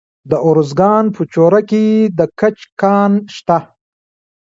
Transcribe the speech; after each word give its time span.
د 0.29 0.33
ارزګان 0.49 1.05
په 1.15 1.21
چوره 1.33 1.61
کې 1.69 1.83
د 2.17 2.19
ګچ 2.39 2.57
کان 2.81 3.11
شته. 3.35 3.57